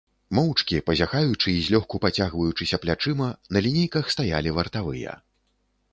Моўчкі, 0.37 0.79
пазяхаючы 0.87 1.47
і 1.55 1.59
злёгку 1.67 2.01
пацягваючыся 2.07 2.81
плячыма, 2.85 3.29
на 3.53 3.57
лінейках 3.67 4.05
стаялі 4.15 4.49
вартавыя. 4.61 5.11